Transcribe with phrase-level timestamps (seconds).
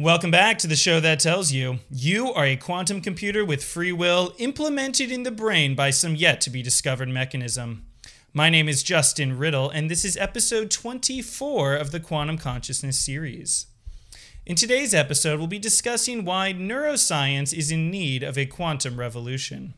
[0.00, 3.90] Welcome back to the show that tells you you are a quantum computer with free
[3.90, 7.84] will implemented in the brain by some yet to be discovered mechanism.
[8.32, 13.66] My name is Justin Riddle, and this is episode 24 of the Quantum Consciousness series.
[14.46, 19.74] In today's episode, we'll be discussing why neuroscience is in need of a quantum revolution.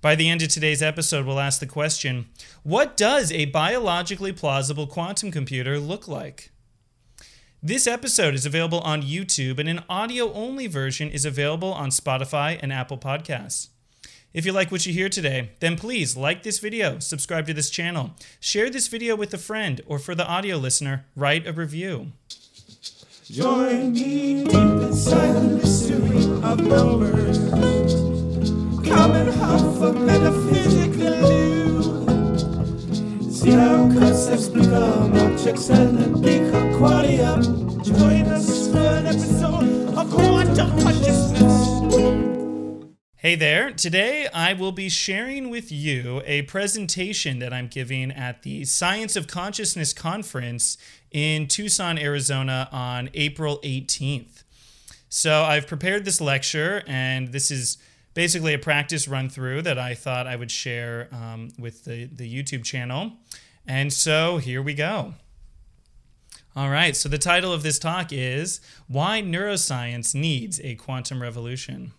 [0.00, 2.26] By the end of today's episode, we'll ask the question
[2.64, 6.50] What does a biologically plausible quantum computer look like?
[7.62, 12.58] This episode is available on YouTube, and an audio only version is available on Spotify
[12.62, 13.68] and Apple Podcasts.
[14.32, 17.68] If you like what you hear today, then please like this video, subscribe to this
[17.68, 22.12] channel, share this video with a friend, or for the audio listener, write a review.
[23.30, 27.38] Join me deep inside the mystery of numbers.
[28.88, 29.30] Come and
[29.78, 30.89] loo.
[33.42, 33.90] Then
[36.20, 37.82] become.
[37.82, 41.68] Join us for an episode of Quantum Consciousness.
[43.16, 43.70] Hey there.
[43.70, 49.16] Today I will be sharing with you a presentation that I'm giving at the Science
[49.16, 50.76] of Consciousness conference
[51.10, 54.44] in Tucson, Arizona on April 18th.
[55.08, 57.78] So I've prepared this lecture, and this is
[58.14, 62.32] basically a practice run through that I thought I would share um, with the, the
[62.32, 63.12] YouTube channel.
[63.66, 65.14] And so here we go.
[66.56, 71.92] All right, so the title of this talk is Why Neuroscience Needs a Quantum Revolution.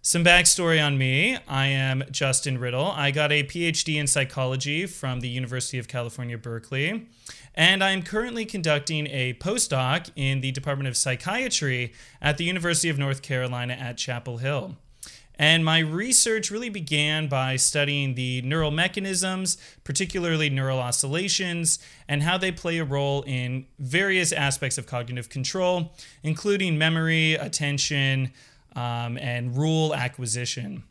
[0.00, 2.90] Some backstory on me I am Justin Riddle.
[2.90, 7.06] I got a PhD in psychology from the University of California, Berkeley,
[7.54, 12.98] and I'm currently conducting a postdoc in the Department of Psychiatry at the University of
[12.98, 14.76] North Carolina at Chapel Hill.
[15.42, 22.38] And my research really began by studying the neural mechanisms, particularly neural oscillations, and how
[22.38, 28.30] they play a role in various aspects of cognitive control, including memory, attention,
[28.76, 30.84] um, and rule acquisition.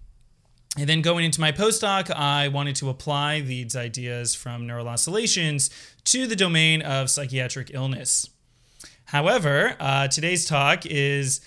[0.77, 5.69] And then going into my postdoc, I wanted to apply these ideas from neural oscillations
[6.03, 8.29] to the domain of psychiatric illness.
[9.05, 11.39] However, uh, today's talk is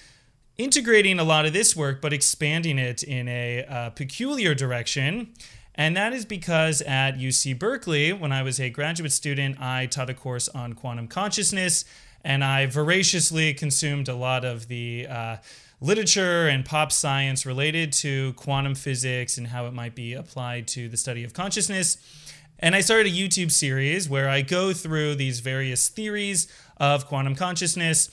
[0.57, 5.33] integrating a lot of this work, but expanding it in a uh, peculiar direction.
[5.75, 10.09] And that is because at UC Berkeley, when I was a graduate student, I taught
[10.09, 11.85] a course on quantum consciousness,
[12.23, 15.37] and I voraciously consumed a lot of the uh,
[15.81, 20.89] literature and pop science related to quantum physics and how it might be applied to
[20.89, 21.99] the study of consciousness.
[22.61, 26.47] And I started a YouTube series where I go through these various theories
[26.79, 28.09] of quantum consciousness.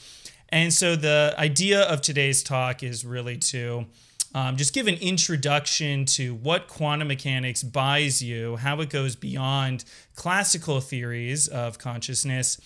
[0.52, 3.86] And so the idea of today's talk is really to
[4.34, 9.84] um, just give an introduction to what quantum mechanics buys you, how it goes beyond
[10.16, 12.60] classical theories of consciousness,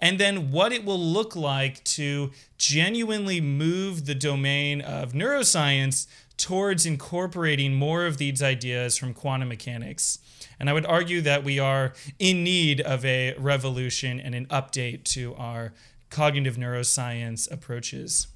[0.00, 6.06] and then what it will look like to genuinely move the domain of neuroscience
[6.36, 10.18] towards incorporating more of these ideas from quantum mechanics.
[10.58, 15.04] And I would argue that we are in need of a revolution and an update
[15.04, 15.72] to our
[16.14, 18.28] cognitive neuroscience approaches.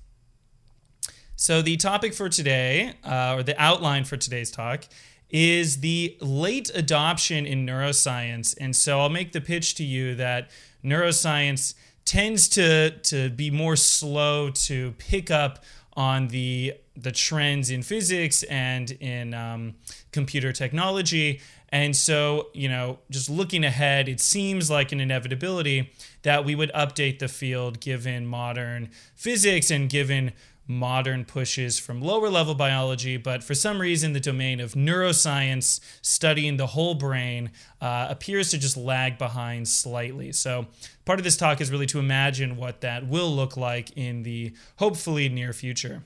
[1.37, 4.85] So, the topic for today, uh, or the outline for today's talk,
[5.31, 8.57] is the late adoption in neuroscience.
[8.61, 10.51] And so, I'll make the pitch to you that
[10.85, 11.75] neuroscience
[12.05, 18.43] tends to, to be more slow to pick up on the the trends in physics
[18.45, 19.77] and in um,
[20.11, 21.41] computer technology.
[21.69, 25.93] And so, you know, just looking ahead, it seems like an inevitability
[26.29, 30.31] that we would update the field given modern physics and given
[30.67, 36.59] modern pushes from lower level biology, but for some reason, the domain of neuroscience, studying
[36.59, 37.51] the whole brain,
[37.81, 40.31] uh, appears to just lag behind slightly.
[40.31, 40.67] So,
[41.07, 44.53] part of this talk is really to imagine what that will look like in the
[44.77, 46.03] hopefully near future.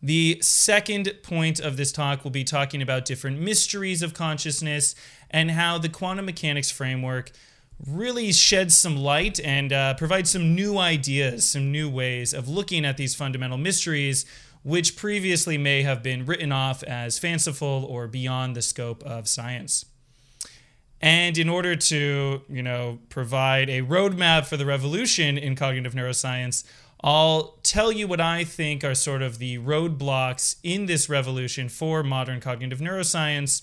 [0.00, 4.94] The second point of this talk will be talking about different mysteries of consciousness
[5.28, 7.32] and how the quantum mechanics framework
[7.84, 12.84] really sheds some light and uh, provides some new ideas, some new ways of looking
[12.84, 14.24] at these fundamental mysteries,
[14.62, 19.84] which previously may have been written off as fanciful or beyond the scope of science.
[21.00, 26.64] And in order to, you know, provide a roadmap for the revolution in cognitive neuroscience,
[27.04, 32.02] I'll tell you what I think are sort of the roadblocks in this revolution for
[32.02, 33.62] modern cognitive neuroscience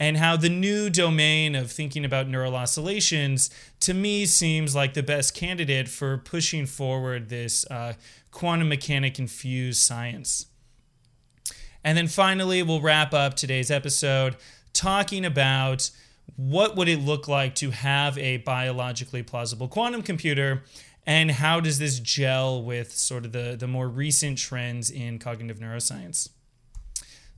[0.00, 3.50] and how the new domain of thinking about neural oscillations
[3.80, 7.92] to me seems like the best candidate for pushing forward this uh,
[8.30, 10.46] quantum mechanic infused science.
[11.84, 14.36] And then finally, we'll wrap up today's episode
[14.72, 15.90] talking about
[16.36, 20.62] what would it look like to have a biologically plausible quantum computer
[21.06, 25.58] And how does this gel with sort of the, the more recent trends in cognitive
[25.58, 26.28] neuroscience?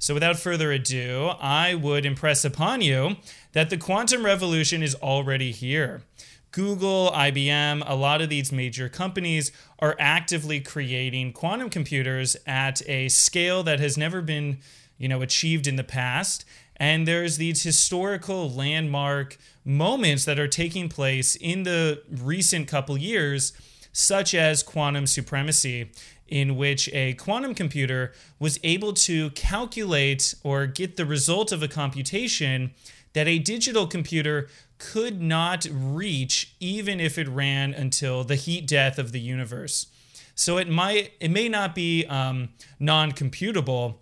[0.03, 3.19] So, without further ado, I would impress upon you
[3.53, 6.03] that the quantum revolution is already here.
[6.51, 13.11] Google, IBM, a lot of these major companies are actively creating quantum computers at a
[13.11, 14.59] scale that has never been,
[14.99, 16.45] you know, achieved in the past.
[16.75, 23.53] And there's these historical landmark moments that are taking place in the recent couple years,
[23.93, 25.93] such as quantum supremacy,
[26.33, 31.69] in which a quantum computer was able to calculate or get the result of a
[31.69, 32.73] computation
[33.13, 34.49] that a digital computer
[34.79, 39.89] could not reach even if it ran until the heat death of the universe.
[40.35, 42.49] So it might it may not be um,
[42.81, 43.97] non-computable,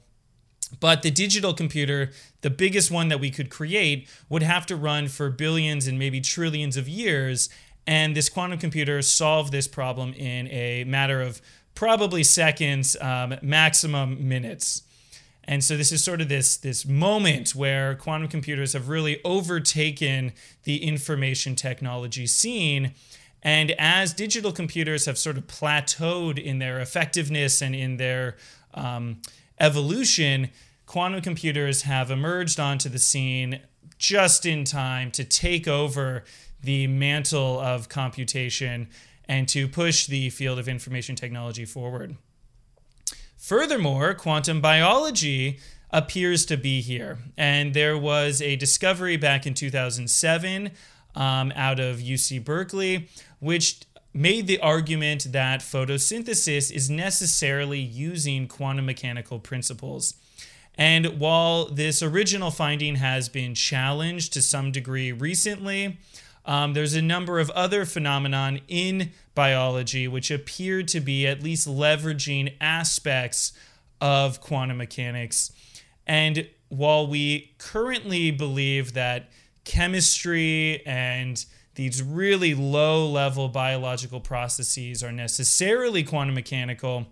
[0.79, 2.13] but the digital computer,
[2.43, 6.21] the biggest one that we could create, would have to run for billions and maybe
[6.21, 7.49] trillions of years.
[7.89, 11.43] And this quantum computer solved this problem in a matter of
[11.75, 14.83] probably seconds, um, maximum minutes.
[15.45, 20.33] And so this is sort of this this moment where quantum computers have really overtaken
[20.65, 22.95] the information technology scene.
[23.43, 28.37] And as digital computers have sort of plateaued in their effectiveness and in their
[28.75, 29.23] um,
[29.59, 30.51] evolution,
[30.87, 33.61] quantum computers have emerged onto the scene
[33.99, 36.25] just in time to take over
[36.63, 38.89] the mantle of computation
[39.31, 42.17] and to push the field of information technology forward.
[43.37, 45.61] Furthermore, quantum biology
[45.91, 47.19] appears to be here.
[47.39, 50.73] And there was a discovery back in 2007
[51.15, 53.83] um, out of UC Berkeley, which
[54.13, 60.15] made the argument that photosynthesis is necessarily using quantum mechanical principles.
[60.75, 65.99] And while this original finding has been challenged to some degree recently,
[66.45, 71.69] um, there's a number of other phenomenon in biology which appear to be at least
[71.69, 73.53] leveraging aspects
[74.01, 75.53] of quantum mechanics.
[76.07, 79.29] And while we currently believe that
[79.65, 81.45] chemistry and
[81.75, 87.07] these really low level biological processes are necessarily quantum mechanical,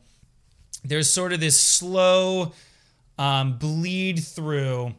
[0.85, 2.53] there's sort of this slow
[3.19, 4.95] um, bleed through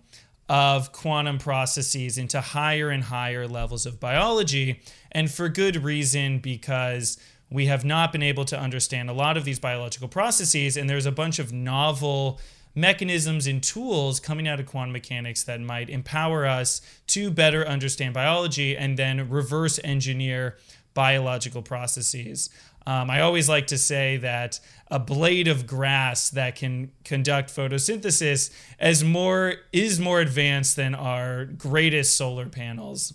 [0.49, 4.81] of quantum processes into higher and higher levels of biology.
[5.11, 7.17] And for good reason, because
[7.51, 10.75] we have not been able to understand a lot of these biological processes.
[10.75, 12.39] And there's a bunch of novel
[12.75, 18.13] mechanisms and tools coming out of quantum mechanics that might empower us to better understand
[18.13, 20.57] biology and then reverse engineer
[20.93, 22.49] biological processes.
[22.87, 24.59] Um, I always like to say that
[24.89, 31.45] a blade of grass that can conduct photosynthesis as more is more advanced than our
[31.45, 33.13] greatest solar panels.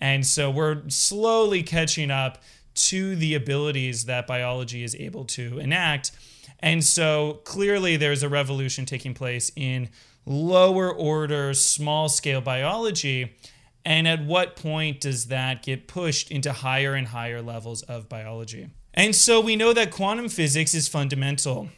[0.00, 2.42] And so we're slowly catching up
[2.74, 6.12] to the abilities that biology is able to enact.
[6.60, 9.90] And so clearly there's a revolution taking place in
[10.24, 13.36] lower order, small scale biology.
[13.84, 18.70] And at what point does that get pushed into higher and higher levels of biology?
[18.94, 21.68] And so we know that quantum physics is fundamental.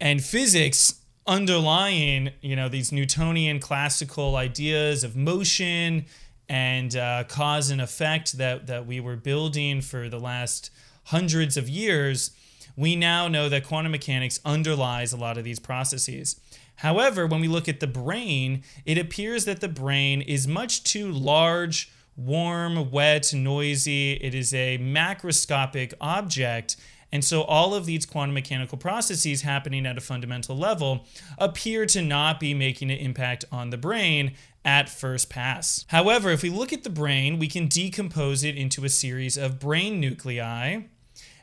[0.00, 6.06] And physics underlying, you know, these Newtonian classical ideas of motion
[6.48, 10.70] and uh, cause and effect that, that we were building for the last
[11.04, 12.32] hundreds of years,
[12.76, 16.40] we now know that quantum mechanics underlies a lot of these processes.
[16.76, 21.10] However, when we look at the brain, it appears that the brain is much too
[21.10, 24.12] large warm, wet, noisy.
[24.12, 26.76] It is a macroscopic object.
[27.12, 31.06] And so all of these quantum mechanical processes happening at a fundamental level
[31.38, 34.32] appear to not be making an impact on the brain
[34.64, 35.84] at first pass.
[35.88, 39.60] However, if we look at the brain, we can decompose it into a series of
[39.60, 40.82] brain nuclei.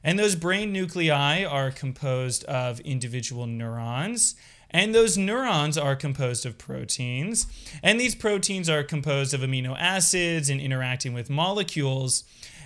[0.04, 4.36] And those brain nuclei are composed of individual neurons.
[4.72, 7.46] And those neurons are composed of proteins.
[7.84, 12.24] And these proteins are composed of amino acids and interacting with molecules.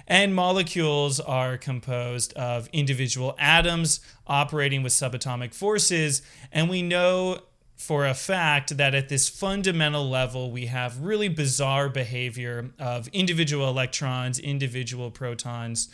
[0.08, 6.22] And molecules are composed of individual atoms operating with subatomic forces.
[6.52, 7.40] And we know
[7.76, 13.68] for a fact that at this fundamental level, we have really bizarre behavior of individual
[13.68, 15.90] electrons, individual protons,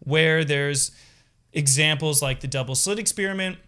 [0.00, 0.90] where there's
[1.52, 3.58] examples like the double slit experiment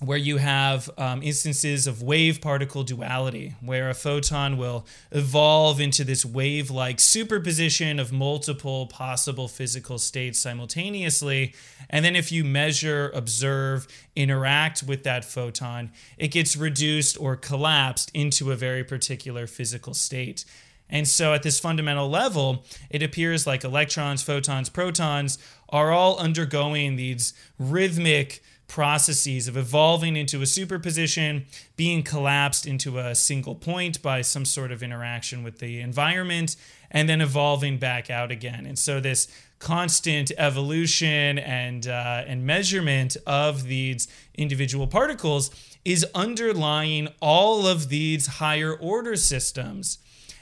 [0.00, 6.04] where you have um, instances of wave particle duality, where a photon will evolve into
[6.04, 11.52] this wave like superposition of multiple possible physical states simultaneously.
[11.90, 18.12] And then, if you measure, observe, interact with that photon, it gets reduced or collapsed
[18.14, 20.44] into a very particular physical state.
[20.88, 25.38] And so, at this fundamental level, it appears like electrons, photons, protons
[25.70, 31.46] are all undergoing these rhythmic processes of evolving into a superposition,
[31.76, 36.54] being collapsed into a single point by some sort of interaction with the environment,
[36.90, 38.64] and then evolving back out again.
[38.66, 39.26] And so, this
[39.58, 45.50] constant evolution and uh, and measurement of these individual particles
[45.84, 49.98] is underlying all of these higher order systems.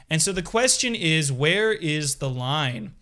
[0.09, 2.95] And so the question is where is the line?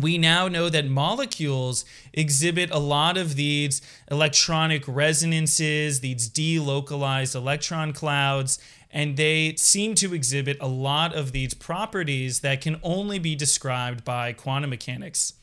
[0.00, 7.92] We now know that molecules exhibit a lot of these electronic resonances, these delocalized electron
[7.92, 8.58] clouds,
[8.90, 14.04] and they seem to exhibit a lot of these properties that can only be described
[14.04, 15.34] by quantum mechanics.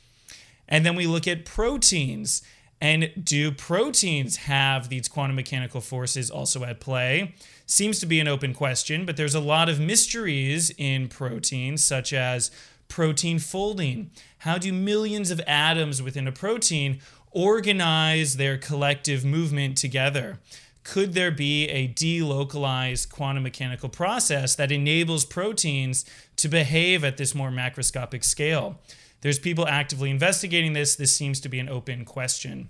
[0.67, 2.41] And then we look at proteins.
[2.81, 7.35] And do proteins have these quantum mechanical forces also at play?
[7.65, 12.13] Seems to be an open question, but there's a lot of mysteries in proteins, such
[12.13, 12.51] as
[12.89, 14.11] protein folding.
[14.39, 16.99] How do millions of atoms within a protein
[17.31, 20.39] organize their collective movement together?
[20.83, 26.03] Could there be a delocalized quantum mechanical process that enables proteins
[26.37, 28.79] to behave at this more macroscopic scale?
[29.21, 30.95] There's people actively investigating this.
[30.95, 32.69] This seems to be an open question.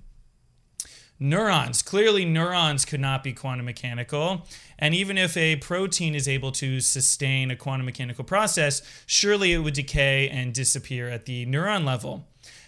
[1.20, 1.82] Neurons.
[1.82, 4.48] Clearly, neurons could not be quantum mechanical.
[4.78, 9.60] And even if a protein is able to sustain a quantum mechanical process, surely it
[9.60, 12.26] would decay and disappear at the neuron level.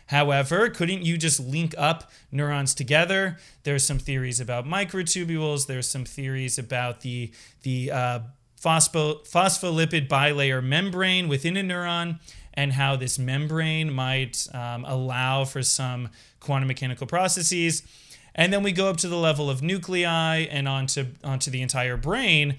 [0.08, 3.38] However, couldn't you just link up neurons together?
[3.64, 5.68] There's some theories about microtubules.
[5.68, 7.32] There's some theories about the
[7.64, 8.20] the uh,
[8.62, 12.20] phospho- phospholipid bilayer membrane within a neuron
[12.54, 16.10] and how this membrane might um, allow for some
[16.42, 17.84] quantum mechanical processes.
[18.34, 21.98] And then we go up to the level of nuclei and onto, onto the entire
[21.98, 22.58] brain.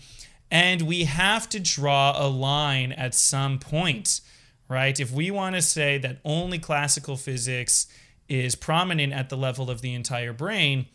[0.51, 4.21] And we have to draw a line at some point,
[4.69, 4.99] right?
[5.01, 7.87] If we want to say that only classical physics
[8.29, 10.87] is prominent at the level of the entire brain,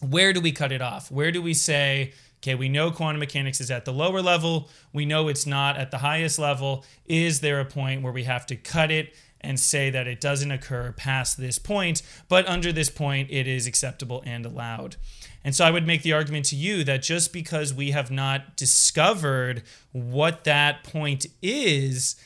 [0.00, 1.10] where do we cut it off?
[1.10, 5.04] Where do we say, okay, we know quantum mechanics is at the lower level, we
[5.04, 6.84] know it's not at the highest level.
[7.06, 9.14] Is there a point where we have to cut it
[9.46, 13.66] and say that it doesn't occur past this point, but under this point, it is
[13.66, 14.96] acceptable and allowed.
[15.44, 18.56] And so I would make the argument to you that just because we have not
[18.56, 19.62] discovered
[19.92, 22.16] what that point is,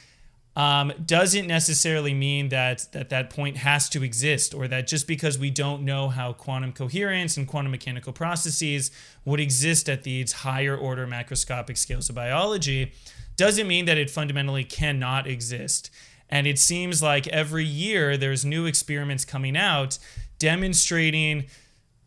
[0.57, 5.39] um, doesn't necessarily mean that, that that point has to exist, or that just because
[5.39, 8.91] we don't know how quantum coherence and quantum mechanical processes
[9.25, 12.93] would exist at these higher order macroscopic scales of biology,
[13.37, 15.91] doesn't mean that it fundamentally cannot exist.
[16.31, 19.99] And it seems like every year there's new experiments coming out
[20.39, 21.45] demonstrating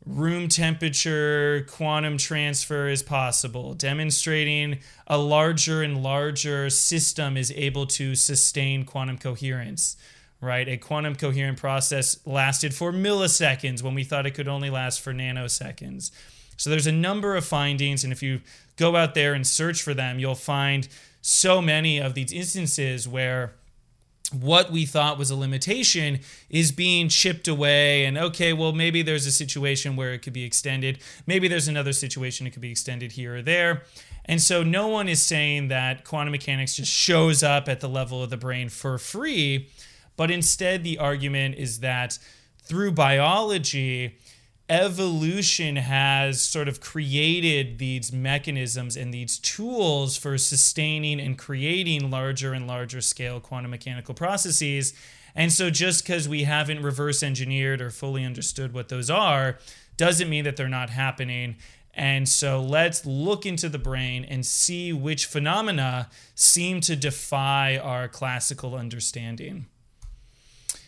[0.05, 8.15] room temperature quantum transfer is possible, demonstrating a larger and larger system is able to
[8.15, 9.95] sustain quantum coherence.
[10.41, 14.99] Right, a quantum coherent process lasted for milliseconds when we thought it could only last
[14.99, 16.11] for nanoseconds.
[16.57, 18.41] So there's a number of findings, and if you
[18.75, 20.89] go out there and search for them, you'll find
[21.21, 23.53] so many of these instances where
[24.31, 29.27] what we thought was a limitation is being chipped away and okay well maybe there's
[29.27, 30.99] a situation where it could be extended.
[31.27, 33.83] Maybe there's another situation it could be extended here or there.
[34.25, 38.23] And so no one is saying that quantum mechanics just shows up at the level
[38.23, 39.69] of the brain for free
[40.15, 42.19] but instead the argument is that
[42.63, 44.17] through biology
[44.69, 52.53] evolution has sort of created these mechanisms and these tools for sustaining and creating larger
[52.53, 54.93] and larger scale quantum mechanical processes.
[55.35, 59.57] And so, just because we haven't reverse engineered or fully understood what those are,
[59.97, 61.57] doesn't mean that they're not happening.
[61.95, 68.07] And so, let's look into the brain and see which phenomena seem to defy our
[68.07, 69.65] classical understanding.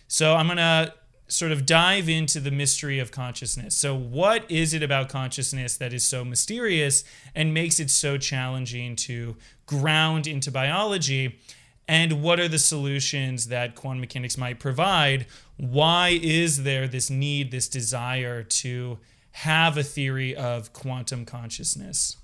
[0.08, 0.94] So, I'm going to
[1.28, 3.76] sort of dive into the mystery of consciousness.
[3.76, 7.04] So, what is it about consciousness that is so mysterious
[7.34, 11.40] and makes it so challenging to ground into biology?
[11.88, 15.28] And what are the solutions that quantum mechanics might provide?
[15.58, 19.00] Why is there this need, this desire to
[19.32, 22.18] have a theory of quantum consciousness?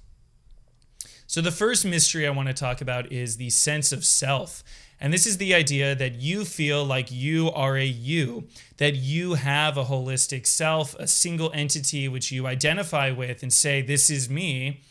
[1.25, 4.63] So, the first mystery I want to talk about is the sense of self.
[5.01, 9.34] And this is the idea that you feel like you are a you, that you
[9.34, 14.29] have a holistic self, a single entity which you identify with and say, This is
[14.29, 14.81] me.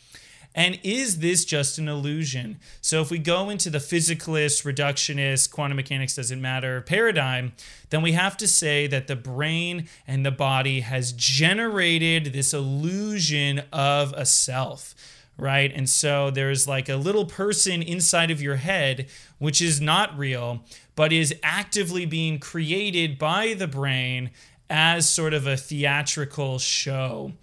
[0.53, 2.59] And is this just an illusion?
[2.81, 7.53] So, if we go into the physicalist, reductionist, quantum mechanics doesn't matter paradigm,
[7.89, 13.61] then we have to say that the brain and the body has generated this illusion
[13.71, 14.93] of a self
[15.41, 15.71] right?
[15.73, 20.63] And so there's like a little person inside of your head, which is not real,
[20.95, 24.29] but is actively being created by the brain
[24.69, 27.33] as sort of a theatrical show.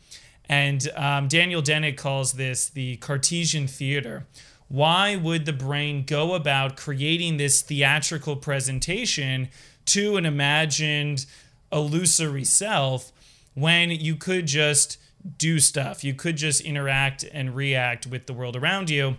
[0.49, 4.26] And um, Daniel Dennett calls this the Cartesian theater.
[4.69, 9.49] Why would the brain go about creating this theatrical presentation
[9.87, 11.26] to an imagined
[11.73, 13.11] illusory self
[13.55, 14.99] when you could just
[15.37, 16.04] do stuff.
[16.04, 19.16] You could just interact and react with the world around you.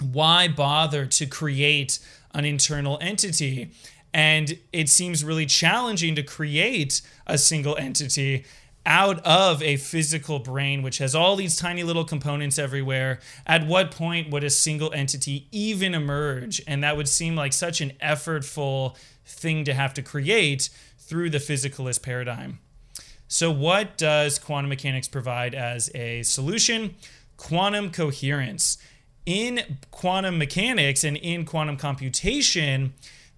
[0.00, 1.98] Why bother to create
[2.34, 3.70] an internal entity?
[4.12, 8.44] And it seems really challenging to create a single entity
[8.84, 13.20] out of a physical brain, which has all these tiny little components everywhere.
[13.46, 16.60] At what point would a single entity even emerge?
[16.66, 21.38] And that would seem like such an effortful thing to have to create through the
[21.38, 22.58] physicalist paradigm.
[23.32, 26.96] So, what does quantum mechanics provide as a solution?
[27.38, 28.76] Quantum coherence.
[29.24, 32.92] In quantum mechanics and in quantum computation,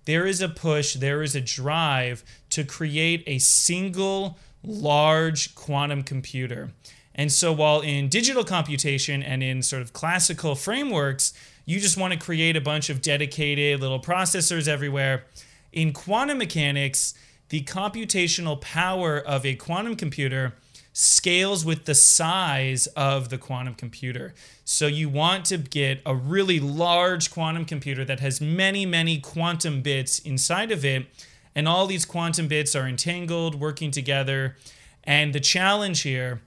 [0.04, 6.72] there is a push, there is a drive to create a single large quantum computer.
[7.14, 11.34] And so, while in digital computation and in sort of classical frameworks,
[11.66, 15.26] you just want to create a bunch of dedicated little processors everywhere,
[15.72, 17.14] in quantum mechanics,
[17.48, 20.54] the computational power of a quantum computer
[20.92, 24.32] scales with the size of the quantum computer.
[24.64, 29.82] So you want to get a really large quantum computer that has many, many quantum
[29.82, 31.06] bits inside of it.
[31.54, 34.56] And all these quantum bits are entangled, working together.
[35.02, 36.40] And the challenge here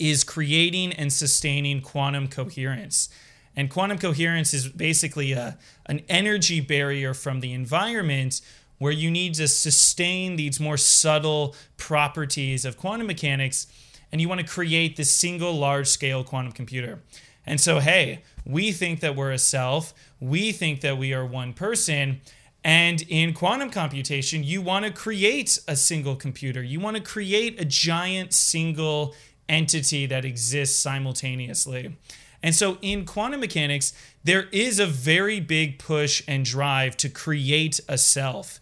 [0.00, 3.08] is creating and sustaining quantum coherence.
[3.54, 8.40] And quantum coherence is basically a, an energy barrier from the environment
[8.80, 13.66] where you need to sustain these more subtle properties of quantum mechanics
[14.10, 16.98] and you want to create this single large scale quantum computer.
[17.46, 21.52] And so, hey, we think that we're a self, we think that we are one
[21.52, 22.22] person.
[22.64, 26.62] And in quantum computation, you want to create a single computer.
[26.62, 29.14] You want to create a giant single
[29.48, 31.96] entity that exists simultaneously.
[32.42, 33.92] And so in quantum mechanics,
[34.24, 38.60] there is a very big push and drive to create a self.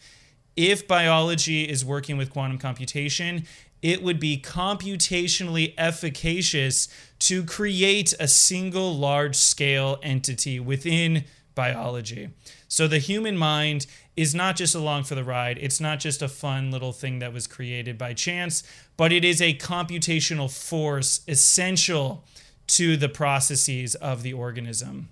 [0.59, 3.45] If biology is working with quantum computation,
[3.81, 6.89] it would be computationally efficacious
[7.21, 12.31] to create a single large scale entity within biology.
[12.67, 16.29] So the human mind is not just along for the ride, it's not just a
[16.29, 18.65] fun little thing that was created by chance,
[18.97, 22.25] but it is a computational force essential
[22.67, 25.11] to the processes of the organism.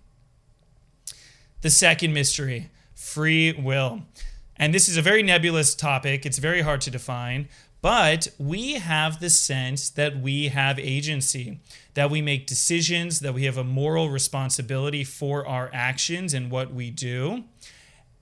[1.60, 4.02] The second mystery free will.
[4.58, 7.48] And this is a very nebulous topic, it's very hard to define,
[7.82, 11.60] but we have the sense that we have agency,
[11.94, 16.72] that we make decisions, that we have a moral responsibility for our actions and what
[16.72, 17.44] we do.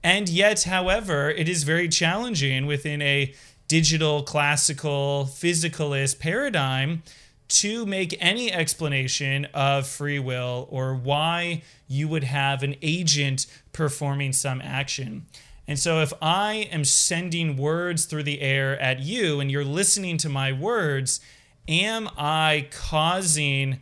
[0.03, 3.33] And yet, however, it is very challenging within a
[3.69, 7.03] digital, classical, physicalist paradigm
[7.47, 14.33] to make any explanation of free will or why you would have an agent performing
[14.33, 15.25] some action.
[15.67, 20.19] And so, if I am sending words through the air at you and you're listening
[20.19, 21.21] to my words,
[21.67, 23.81] am I causing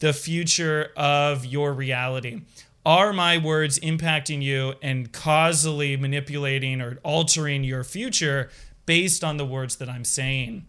[0.00, 2.42] the future of your reality?
[2.84, 8.50] Are my words impacting you and causally manipulating or altering your future
[8.86, 10.64] based on the words that I'm saying?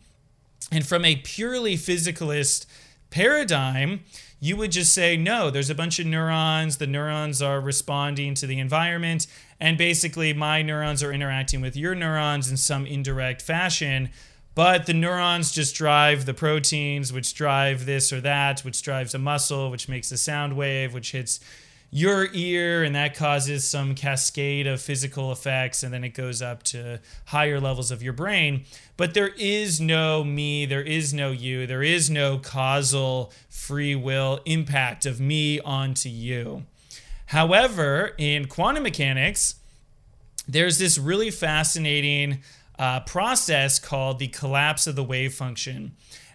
[0.72, 2.66] And from a purely physicalist
[3.10, 4.02] paradigm,
[4.40, 6.78] you would just say, no, there's a bunch of neurons.
[6.78, 9.28] The neurons are responding to the environment.
[9.62, 14.10] And basically, my neurons are interacting with your neurons in some indirect fashion.
[14.56, 19.20] But the neurons just drive the proteins, which drive this or that, which drives a
[19.20, 21.40] muscle, which makes a sound wave, which hits
[21.92, 26.64] your ear, and that causes some cascade of physical effects, and then it goes up
[26.64, 28.64] to higher levels of your brain.
[28.98, 34.40] But there is no me, there is no you, there is no causal free will
[34.46, 36.64] impact of me onto you.
[37.32, 39.56] However, in quantum mechanics,
[40.50, 42.42] there's this really fascinating
[42.78, 45.94] uh, process called the collapse of the wave function.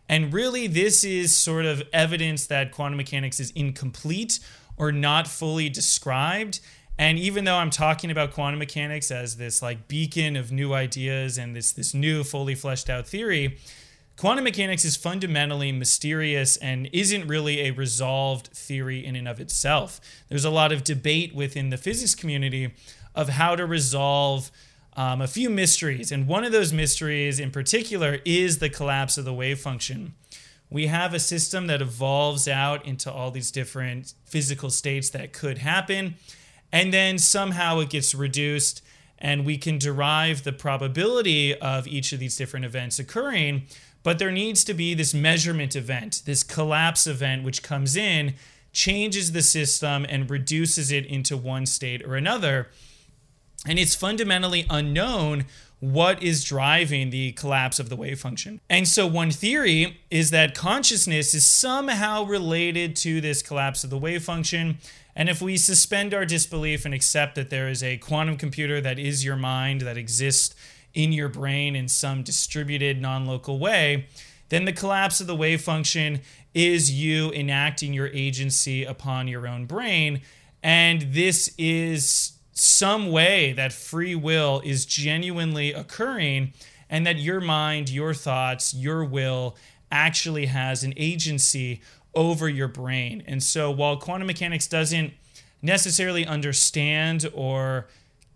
[0.09, 4.39] And really, this is sort of evidence that quantum mechanics is incomplete
[4.79, 6.61] or not fully described.
[6.97, 11.37] And even though I'm talking about quantum mechanics as this like beacon of new ideas
[11.37, 13.59] and this this new fully fleshed out theory,
[14.17, 20.01] Quantum mechanics is fundamentally mysterious and isn't really a resolved theory in and of itself.
[20.29, 22.73] There's a lot of debate within the physics community
[23.15, 24.51] of how to resolve
[24.97, 26.11] um, a few mysteries.
[26.11, 30.15] And one of those mysteries in particular is the collapse of the wave function,
[30.71, 35.59] we have a system that evolves out into all these different physical states that could
[35.59, 36.17] happen.
[36.73, 38.83] And then somehow it gets reduced,
[39.19, 43.63] and we can derive the probability of each of these different events occurring.
[44.03, 48.35] But there needs to be this measurement event, this collapse event, which comes in,
[48.73, 52.69] changes the system, and reduces it into one state or another.
[53.67, 55.47] And it's fundamentally unknown
[55.81, 58.61] what is driving the collapse of the wave function.
[58.71, 63.99] And so, one theory is that consciousness is somehow related to this collapse of the
[63.99, 64.79] wave function.
[65.15, 68.99] And if we suspend our disbelief and accept that there is a quantum computer that
[68.99, 70.55] is your mind that exists
[70.93, 74.07] in your brain in some distributed, non local way,
[74.49, 76.21] then the collapse of the wave function
[76.55, 80.23] is you enacting your agency upon your own brain.
[80.63, 86.55] And this is some way that free will is genuinely occurring
[86.89, 89.55] and that your mind, your thoughts, your will
[89.93, 91.83] actually has an agency
[92.15, 93.23] over your brain.
[93.27, 95.13] And so while quantum mechanics doesn't
[95.61, 97.89] necessarily understand or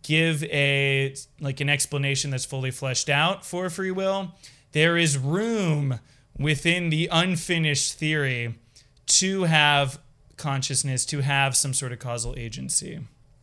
[0.02, 4.34] give a like an explanation that's fully fleshed out for free will,
[4.72, 5.98] there is room
[6.38, 8.54] within the unfinished theory
[9.06, 9.98] to have
[10.36, 13.00] consciousness, to have some sort of causal agency.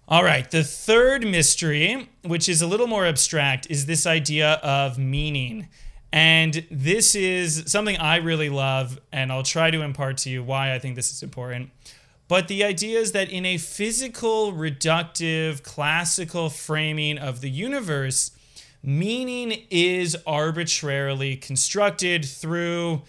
[0.09, 4.97] All right, the third mystery, which is a little more abstract, is this idea of
[4.97, 5.67] meaning.
[6.13, 10.73] And this is something I really love, and I'll try to impart to you why
[10.73, 11.71] I think this is important.
[12.29, 18.31] But the idea is that in a physical, reductive, classical framing of the universe,
[18.81, 23.01] meaning is arbitrarily constructed through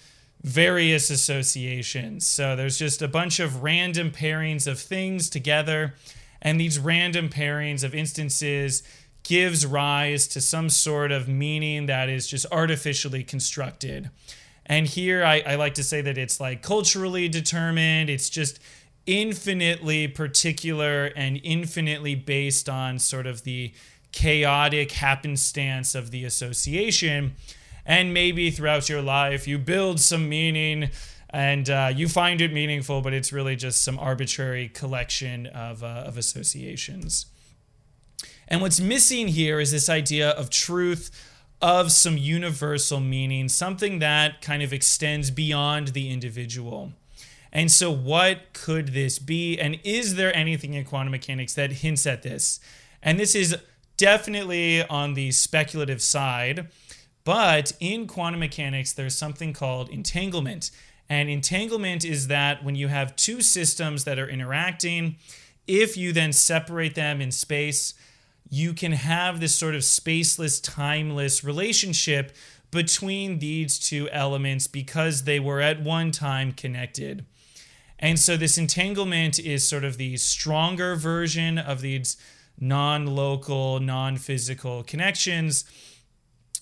[0.43, 2.27] various associations.
[2.27, 5.95] So there's just a bunch of random pairings of things together
[6.41, 8.83] and these random pairings of instances
[9.23, 14.11] gives rise to some sort of meaning that is just artificially constructed.
[14.65, 18.61] And here I, I like to say that it's like culturally determined, it's just
[19.07, 23.73] infinitely particular and infinitely based on sort of the
[24.13, 27.35] chaotic happenstance of the association.
[27.87, 30.91] And maybe throughout your life, you build some meaning
[31.31, 36.05] and uh, you find it meaningful, but it's really just some arbitrary collection of, uh,
[36.07, 37.27] of associations.
[38.49, 41.11] And what's missing here is this idea of truth,
[41.61, 46.93] of some universal meaning, something that kind of extends beyond the individual.
[47.53, 49.59] And so, what could this be?
[49.59, 52.61] And is there anything in quantum mechanics that hints at this?
[53.03, 53.57] And this is
[53.97, 56.69] definitely on the speculative side,
[57.25, 60.71] but in quantum mechanics, there's something called entanglement.
[61.09, 65.17] And entanglement is that when you have two systems that are interacting,
[65.67, 67.95] if you then separate them in space,
[68.51, 72.33] you can have this sort of spaceless, timeless relationship
[72.71, 77.25] between these two elements because they were at one time connected.
[77.99, 82.17] And so this entanglement is sort of the stronger version of these
[82.61, 85.65] non local, non physical connections.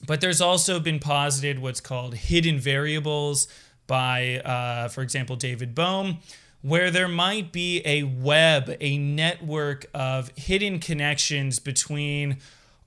[0.07, 3.49] But there's also been posited what's called hidden variables
[3.87, 6.19] by, uh, for example, David Bohm,
[6.63, 12.39] where there might be a web, a network of hidden connections between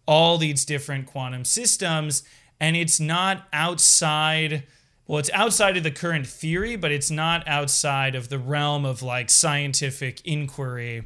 [0.06, 2.24] all these different quantum systems,
[2.60, 4.64] and it's not outside.
[5.08, 9.02] Well, it's outside of the current theory, but it's not outside of the realm of
[9.02, 11.06] like scientific inquiry,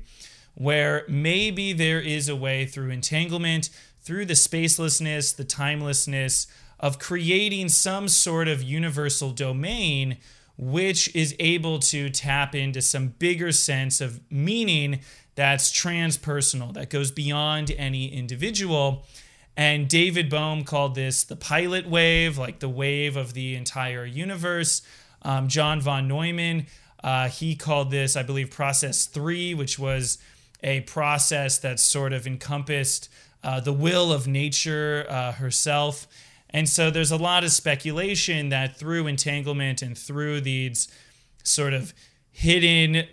[0.56, 3.70] where maybe there is a way through entanglement,
[4.02, 6.48] through the spacelessness, the timelessness
[6.84, 10.18] of creating some sort of universal domain
[10.58, 15.00] which is able to tap into some bigger sense of meaning
[15.34, 19.06] that's transpersonal, that goes beyond any individual.
[19.56, 24.82] And David Bohm called this the pilot wave, like the wave of the entire universe.
[25.22, 26.68] Um, John von Neumann,
[27.02, 30.18] uh, he called this, I believe, process three, which was
[30.62, 33.08] a process that sort of encompassed
[33.42, 36.08] uh, the will of nature uh, herself.
[36.54, 40.88] And so there's a lot of speculation that through entanglement and through these
[41.44, 41.94] sort of
[42.32, 43.08] hidden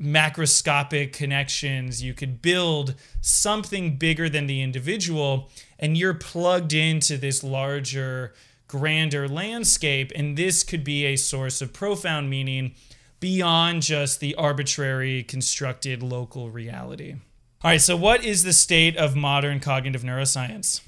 [0.00, 7.42] macroscopic connections, you could build something bigger than the individual, and you're plugged into this
[7.42, 8.32] larger,
[8.68, 10.12] grander landscape.
[10.14, 12.74] And this could be a source of profound meaning
[13.20, 17.14] beyond just the arbitrary constructed local reality.
[17.62, 20.80] All right, so what is the state of modern cognitive neuroscience?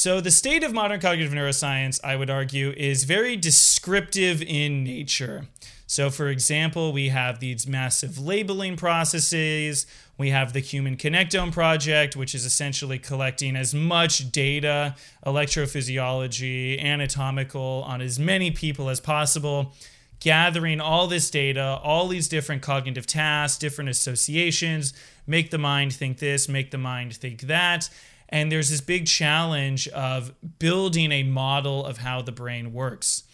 [0.00, 5.48] So, the state of modern cognitive neuroscience, I would argue, is very descriptive in nature.
[5.88, 9.86] So, for example, we have these massive labeling processes.
[10.16, 14.94] We have the Human Connectome Project, which is essentially collecting as much data,
[15.26, 19.72] electrophysiology, anatomical, on as many people as possible,
[20.20, 24.92] gathering all this data, all these different cognitive tasks, different associations,
[25.26, 27.90] make the mind think this, make the mind think that.
[28.28, 33.24] And there's this big challenge of building a model of how the brain works.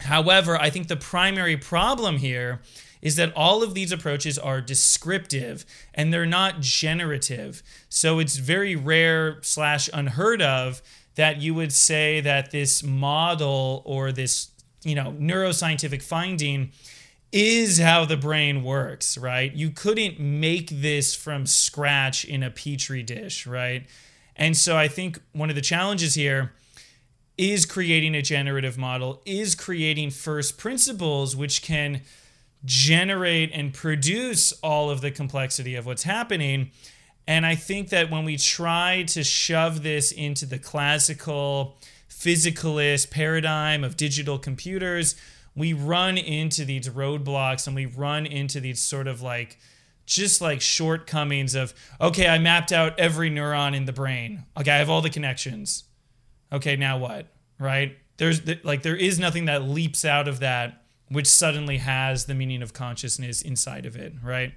[0.00, 2.60] However, I think the primary problem here
[3.02, 7.62] is that all of these approaches are descriptive and they're not generative.
[7.88, 10.82] So it's very rare slash unheard of
[11.14, 14.50] that you would say that this model or this
[14.82, 16.70] you know neuroscientific finding
[17.32, 19.52] is how the brain works, right?
[19.52, 23.86] You couldn't make this from scratch in a petri dish, right?
[24.36, 26.52] And so I think one of the challenges here
[27.38, 32.02] is creating a generative model, is creating first principles which can
[32.64, 36.70] generate and produce all of the complexity of what's happening.
[37.26, 41.76] And I think that when we try to shove this into the classical
[42.08, 45.14] physicalist paradigm of digital computers,
[45.54, 49.58] we run into these roadblocks and we run into these sort of like
[50.06, 54.44] just like shortcomings of okay, I mapped out every neuron in the brain.
[54.58, 55.84] Okay, I have all the connections.
[56.52, 57.26] Okay, now what?
[57.58, 57.96] Right?
[58.16, 62.62] There's like there is nothing that leaps out of that which suddenly has the meaning
[62.62, 64.52] of consciousness inside of it, right?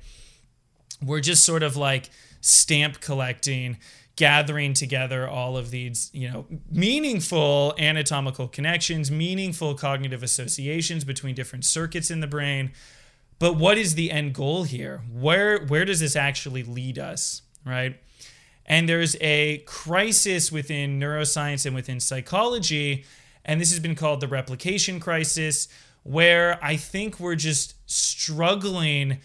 [1.03, 2.10] We're just sort of like
[2.41, 3.77] stamp collecting,
[4.15, 11.65] gathering together all of these, you know, meaningful anatomical connections, meaningful cognitive associations between different
[11.65, 12.71] circuits in the brain.
[13.39, 15.02] But what is the end goal here?
[15.12, 17.99] Where where does this actually lead us, right?
[18.65, 23.06] And there's a crisis within neuroscience and within psychology,
[23.43, 25.67] and this has been called the replication crisis,
[26.04, 29.19] where I think we're just struggling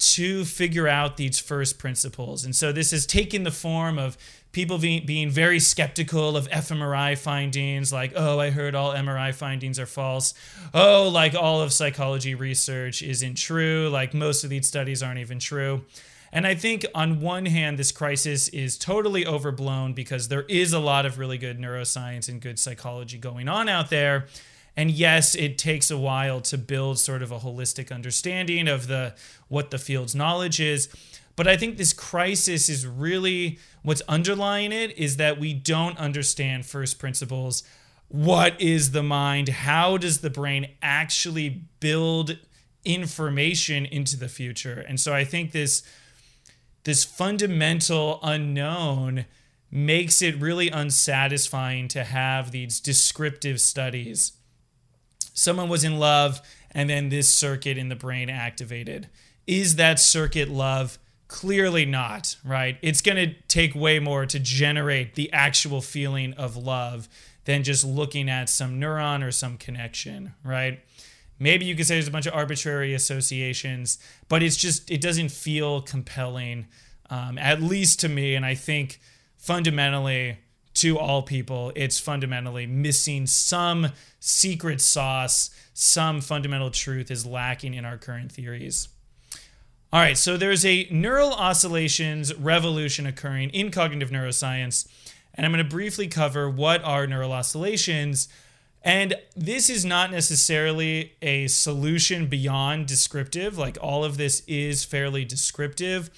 [0.00, 2.44] to figure out these first principles.
[2.44, 4.16] And so this has taken the form of
[4.52, 9.78] people being, being very skeptical of fMRI findings, like, oh, I heard all MRI findings
[9.78, 10.34] are false.
[10.74, 13.88] Oh, like all of psychology research isn't true.
[13.90, 15.84] Like most of these studies aren't even true.
[16.32, 20.78] And I think on one hand, this crisis is totally overblown because there is a
[20.78, 24.26] lot of really good neuroscience and good psychology going on out there.
[24.80, 29.14] And yes, it takes a while to build sort of a holistic understanding of the
[29.48, 30.88] what the field's knowledge is.
[31.36, 36.64] But I think this crisis is really what's underlying it is that we don't understand
[36.64, 37.62] first principles.
[38.08, 39.50] What is the mind?
[39.50, 42.38] How does the brain actually build
[42.82, 44.82] information into the future?
[44.88, 45.82] And so I think this
[46.84, 49.26] this fundamental unknown
[49.70, 54.32] makes it really unsatisfying to have these descriptive studies
[55.34, 56.40] someone was in love
[56.70, 59.08] and then this circuit in the brain activated.
[59.46, 60.98] Is that circuit love?
[61.28, 62.76] Clearly not, right?
[62.82, 67.08] It's going to take way more to generate the actual feeling of love
[67.44, 70.80] than just looking at some neuron or some connection, right?
[71.38, 75.30] Maybe you could say there's a bunch of arbitrary associations, but it's just, it doesn't
[75.30, 76.66] feel compelling,
[77.08, 78.34] um, at least to me.
[78.34, 79.00] And I think
[79.38, 80.38] fundamentally,
[80.80, 83.88] to all people, it's fundamentally missing some
[84.18, 88.88] secret sauce, some fundamental truth is lacking in our current theories.
[89.92, 94.88] All right, so there's a neural oscillations revolution occurring in cognitive neuroscience,
[95.34, 98.28] and I'm going to briefly cover what are neural oscillations.
[98.82, 105.26] And this is not necessarily a solution beyond descriptive, like all of this is fairly
[105.26, 106.10] descriptive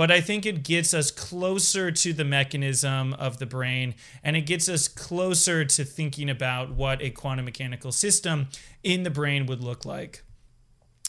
[0.00, 4.46] but I think it gets us closer to the mechanism of the brain and it
[4.46, 8.48] gets us closer to thinking about what a quantum mechanical system
[8.82, 10.22] in the brain would look like.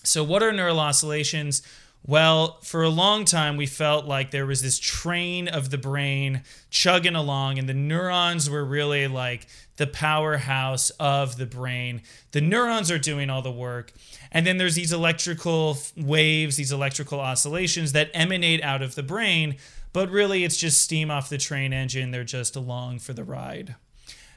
[0.03, 1.61] So, what are neural oscillations?
[2.05, 6.41] Well, for a long time, we felt like there was this train of the brain
[6.69, 12.01] chugging along, and the neurons were really like the powerhouse of the brain.
[12.31, 13.93] The neurons are doing all the work.
[14.31, 19.57] And then there's these electrical waves, these electrical oscillations that emanate out of the brain,
[19.93, 22.11] but really it's just steam off the train engine.
[22.11, 23.75] They're just along for the ride.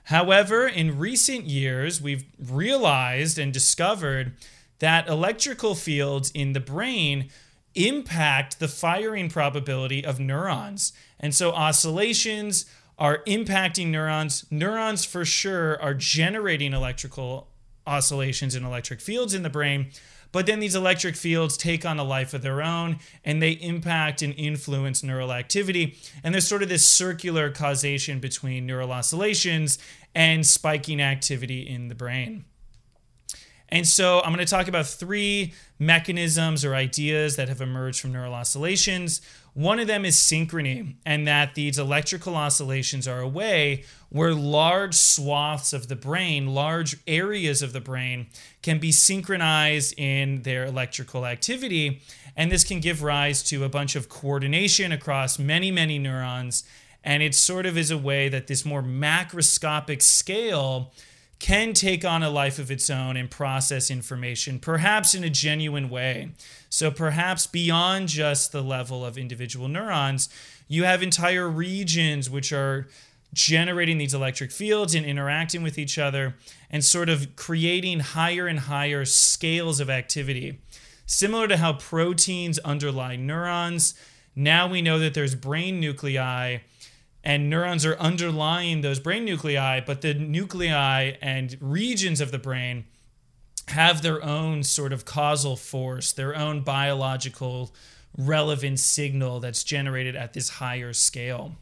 [0.05, 4.33] However, in recent years, we've realized and discovered
[4.81, 7.31] that electrical fields in the brain
[7.75, 10.93] impact the firing probability of neurons.
[11.19, 12.67] And so oscillations
[12.99, 14.45] are impacting neurons.
[14.51, 17.49] Neurons, for sure, are generating electrical
[17.87, 19.91] oscillations and electric fields in the brain.
[20.33, 24.21] But then these electric fields take on a life of their own and they impact
[24.21, 25.97] and influence neural activity.
[26.25, 29.79] And there's sort of this circular causation between neural oscillations
[30.13, 32.47] and spiking activity in the brain.
[33.69, 38.13] And so I'm going to talk about three mechanisms or ideas that have emerged from
[38.13, 39.21] neural oscillations.
[39.55, 44.95] One of them is synchrony, and that these electrical oscillations are a way where large
[44.95, 48.27] swaths of the brain, large areas of the brain,
[48.63, 52.03] can be synchronized in their electrical activity.
[52.37, 56.65] And this can give rise to a bunch of coordination across many, many neurons.
[57.05, 60.93] And it sort of is a way that this more macroscopic scale
[61.39, 65.91] can take on a life of its own and process information, perhaps in a genuine
[65.91, 66.31] way.
[66.75, 70.29] So, perhaps beyond just the level of individual neurons,
[70.67, 72.89] you have entire regions which are
[73.33, 76.35] generating these electric fields and interacting with each other
[76.69, 80.59] and sort of creating higher and higher scales of activity.
[81.07, 83.95] Similar to how proteins underlie neurons,
[84.35, 86.59] now we know that there's brain nuclei
[87.23, 92.87] and neurons are underlying those brain nuclei, but the nuclei and regions of the brain
[93.69, 97.75] have their own sort of causal force, their own biological
[98.17, 101.53] relevant signal that's generated at this higher scale.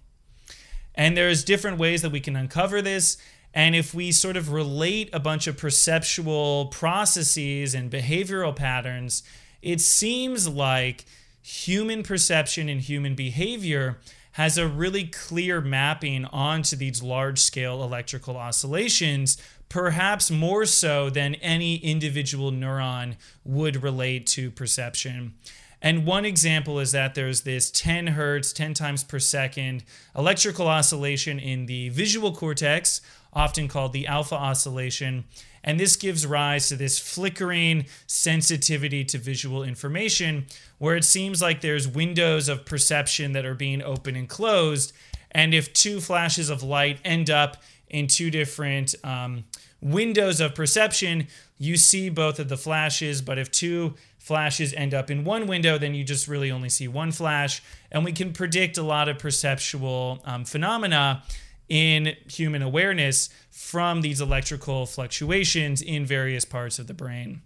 [0.94, 3.16] And there's different ways that we can uncover this.
[3.54, 9.22] And if we sort of relate a bunch of perceptual processes and behavioral patterns,
[9.60, 11.04] it seems like
[11.42, 13.98] human perception and human behavior
[14.32, 19.36] has a really clear mapping onto these large scale electrical oscillations,
[19.72, 25.32] perhaps more so than any individual neuron would relate to perception.
[25.80, 29.82] And one example is that there's this 10 hertz, 10 times per second
[30.14, 33.00] electrical oscillation in the visual cortex,
[33.32, 35.24] often called the alpha oscillation.
[35.64, 41.62] And this gives rise to this flickering sensitivity to visual information, where it seems like
[41.62, 44.92] there's windows of perception that are being open and closed.
[45.30, 47.56] And if two flashes of light end up
[47.92, 49.44] in two different um,
[49.80, 51.28] windows of perception,
[51.58, 53.22] you see both of the flashes.
[53.22, 56.88] But if two flashes end up in one window, then you just really only see
[56.88, 57.62] one flash.
[57.90, 61.22] And we can predict a lot of perceptual um, phenomena
[61.68, 67.42] in human awareness from these electrical fluctuations in various parts of the brain.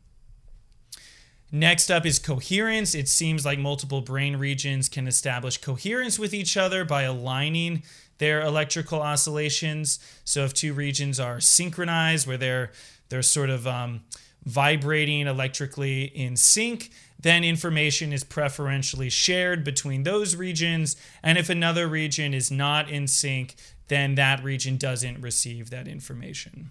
[1.52, 2.94] Next up is coherence.
[2.94, 7.84] It seems like multiple brain regions can establish coherence with each other by aligning
[8.18, 9.98] their electrical oscillations.
[10.24, 12.72] So if two regions are synchronized, where they're
[13.08, 14.02] they're sort of um,
[14.44, 20.96] vibrating electrically in sync, then information is preferentially shared between those regions.
[21.22, 23.54] And if another region is not in sync,
[23.88, 26.70] then that region doesn't receive that information.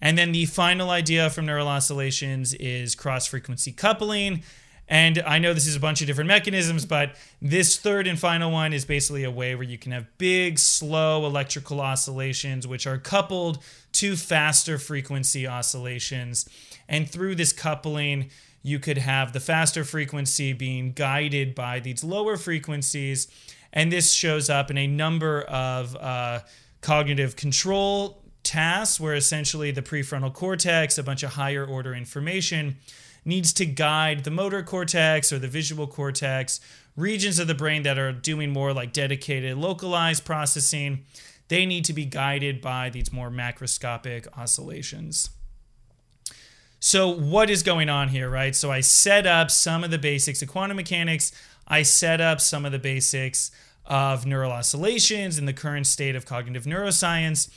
[0.00, 4.42] And then the final idea from neural oscillations is cross frequency coupling.
[4.88, 8.52] And I know this is a bunch of different mechanisms, but this third and final
[8.52, 12.98] one is basically a way where you can have big, slow electrical oscillations, which are
[12.98, 13.58] coupled
[13.92, 16.48] to faster frequency oscillations.
[16.88, 18.30] And through this coupling,
[18.62, 23.28] you could have the faster frequency being guided by these lower frequencies
[23.76, 26.40] and this shows up in a number of uh,
[26.80, 32.78] cognitive control tasks where essentially the prefrontal cortex, a bunch of higher order information,
[33.26, 36.60] needs to guide the motor cortex or the visual cortex,
[36.96, 41.04] regions of the brain that are doing more like dedicated localized processing.
[41.48, 45.30] They need to be guided by these more macroscopic oscillations.
[46.78, 48.54] So, what is going on here, right?
[48.54, 51.32] So, I set up some of the basics of quantum mechanics.
[51.66, 53.50] I set up some of the basics
[53.86, 57.48] of neural oscillations in the current state of cognitive neuroscience.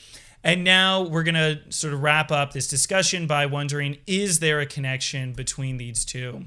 [0.43, 4.59] And now we're going to sort of wrap up this discussion by wondering is there
[4.59, 6.45] a connection between these two?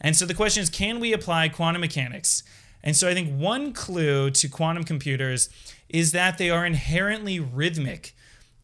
[0.00, 2.42] And so the question is can we apply quantum mechanics?
[2.82, 5.50] And so I think one clue to quantum computers
[5.88, 8.14] is that they are inherently rhythmic.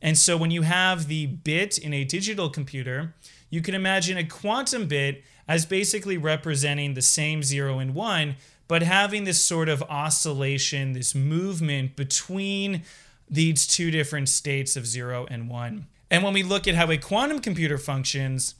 [0.00, 3.14] And so when you have the bit in a digital computer,
[3.50, 8.36] you can imagine a quantum bit as basically representing the same zero and one,
[8.68, 12.82] but having this sort of oscillation, this movement between
[13.28, 15.86] these two different states of zero and one.
[16.10, 18.54] And when we look at how a quantum computer functions,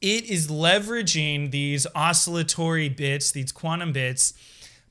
[0.00, 4.32] it is leveraging these oscillatory bits, these quantum bits,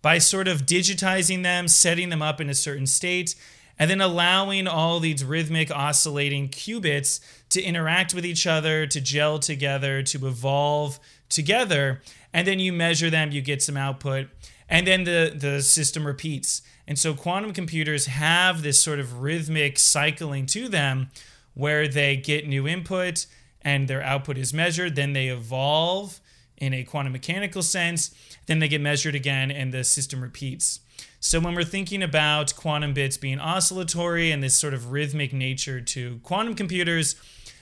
[0.01, 3.35] by sort of digitizing them, setting them up in a certain state,
[3.79, 9.39] and then allowing all these rhythmic oscillating qubits to interact with each other, to gel
[9.39, 12.01] together, to evolve together
[12.33, 14.27] and then you measure them, you get some output,
[14.69, 16.61] and then the, the system repeats.
[16.87, 21.11] And so quantum computers have this sort of rhythmic cycling to them
[21.53, 23.25] where they get new input
[23.61, 26.21] and their output is measured, then they evolve
[26.57, 28.11] in a quantum mechanical sense,
[28.45, 30.79] then they get measured again and the system repeats.
[31.19, 35.81] So when we're thinking about quantum bits being oscillatory and this sort of rhythmic nature
[35.81, 37.15] to quantum computers,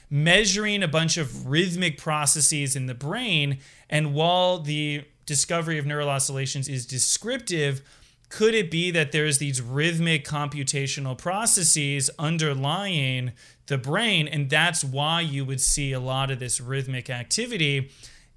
[0.09, 3.57] measuring a bunch of rhythmic processes in the brain,
[3.89, 7.82] and while the discovery of neural oscillations is descriptive,
[8.30, 13.34] could it be that there's these rhythmic computational processes underlying
[13.67, 14.28] the brain?
[14.28, 17.91] And that's why you would see a lot of this rhythmic activity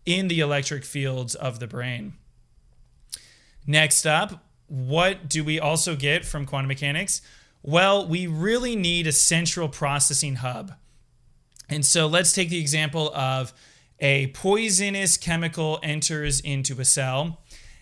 [0.06, 2.14] in the electric fields of the brain.
[3.66, 7.22] Next up what do we also get from quantum mechanics?
[7.62, 10.74] Well we really need a central processing hub.
[11.68, 13.52] And so let's take the example of
[14.00, 17.40] a poisonous chemical enters into a cell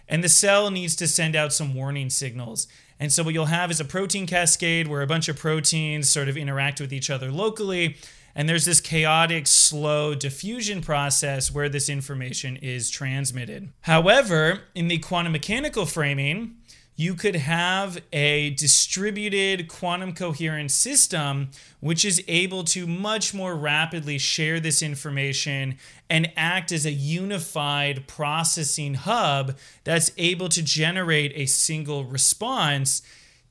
[0.08, 2.66] and the cell needs to send out some warning signals.
[2.98, 6.28] And so what you'll have is a protein cascade where a bunch of proteins sort
[6.28, 7.96] of interact with each other locally.
[8.34, 13.70] And there's this chaotic, slow diffusion process where this information is transmitted.
[13.82, 16.56] However, in the quantum mechanical framing,
[16.96, 24.18] you could have a distributed quantum coherent system which is able to much more rapidly
[24.18, 25.76] share this information
[26.08, 33.02] and act as a unified processing hub that's able to generate a single response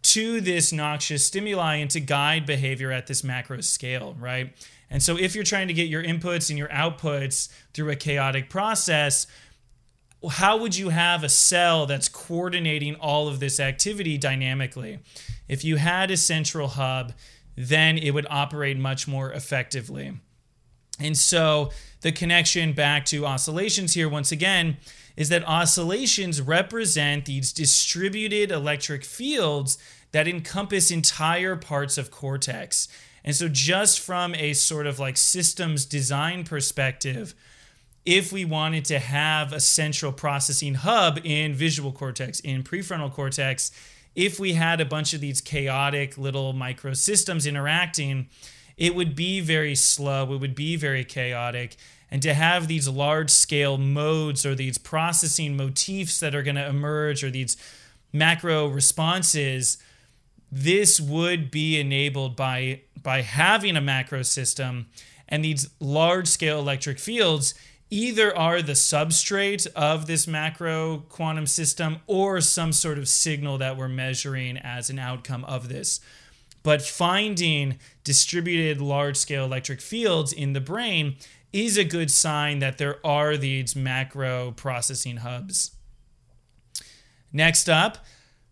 [0.02, 4.54] to this noxious stimuli and to guide behavior at this macro scale, right?
[4.89, 8.50] And so if you're trying to get your inputs and your outputs through a chaotic
[8.50, 9.26] process,
[10.30, 14.99] how would you have a cell that's coordinating all of this activity dynamically?
[15.47, 17.13] If you had a central hub,
[17.55, 20.13] then it would operate much more effectively.
[20.99, 21.71] And so
[22.01, 24.78] the connection back to oscillations here, once again,
[25.17, 29.78] is that oscillations represent these distributed electric fields
[30.11, 32.88] that encompass entire parts of cortex.
[33.23, 37.34] And so, just from a sort of like systems design perspective,
[38.06, 43.72] if we wanted to have a central processing hub in visual cortex, in prefrontal cortex,
[44.16, 48.30] if we had a bunch of these chaotic little microsystems interacting,
[48.78, 51.76] it would be very slow, it would be very chaotic.
[52.12, 56.68] And to have these large scale modes or these processing motifs that are going to
[56.68, 57.58] emerge or these
[58.14, 59.78] macro responses,
[60.51, 64.86] this would be enabled by, by having a macro system
[65.28, 67.56] and these large scale electric fields
[67.96, 73.78] either are the substrate of this macro quantum system or some sort of signal that
[73.78, 76.02] we're measuring as an outcome of this.
[76.62, 81.16] But finding distributed large scale electric fields in the brain
[81.54, 85.72] is a good sign that there are these macro processing hubs.
[87.32, 88.00] Next up,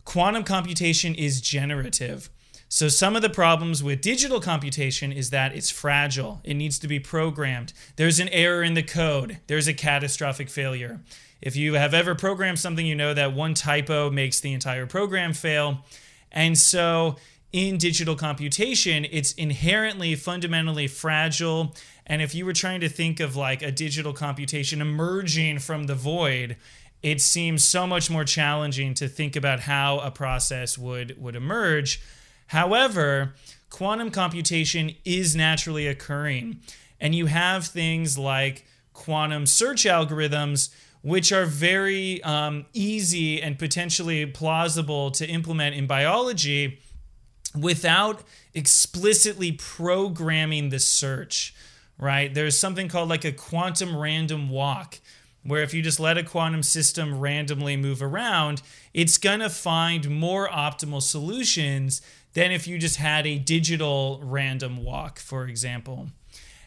[0.05, 2.29] quantum computation is generative.
[2.75, 6.41] So, some of the problems with digital computation is that it's fragile.
[6.43, 7.71] It needs to be programmed.
[7.97, 10.99] There's an error in the code, there's a catastrophic failure.
[11.39, 15.33] If you have ever programmed something, you know that one typo makes the entire program
[15.33, 15.85] fail.
[16.31, 17.17] And so,
[17.51, 21.75] in digital computation, it's inherently fundamentally fragile.
[22.07, 25.93] And if you were trying to think of like a digital computation emerging from the
[25.93, 26.57] void,
[27.03, 32.01] it seems so much more challenging to think about how a process would would emerge
[32.47, 33.33] However,
[33.69, 36.59] quantum computation is naturally occurring,
[36.99, 40.69] and you have things like quantum search algorithms,
[41.01, 46.79] which are very um, easy and potentially plausible to implement in biology
[47.59, 48.23] without
[48.53, 51.53] explicitly programming the search,
[51.97, 52.33] right?
[52.33, 54.99] There's something called like a quantum random walk,
[55.43, 58.61] where if you just let a quantum system randomly move around,
[58.93, 62.01] it's going to find more optimal solutions
[62.33, 66.07] than if you just had a digital random walk, for example.